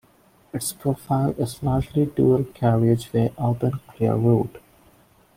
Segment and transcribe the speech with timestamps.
[0.51, 4.57] Its proflie is largely dual carriageway urban clear route.